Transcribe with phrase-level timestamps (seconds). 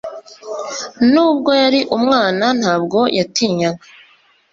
[1.11, 3.83] Nubwo yari umwana, ntabwo yatinyaga.